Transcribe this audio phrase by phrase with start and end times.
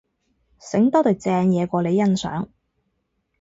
[0.59, 2.47] 醒多隊正嘢過你欣賞